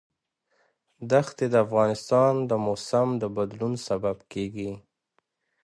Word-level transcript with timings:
دښتې 1.11 1.45
د 1.53 1.55
افغانستان 1.65 2.33
د 2.49 2.51
موسم 2.65 3.07
د 3.21 3.23
بدلون 3.35 3.73
سبب 3.87 4.17
کېږي. 4.31 4.71